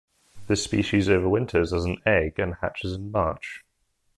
[0.47, 3.63] This species overwinters as an egg and hatches in March.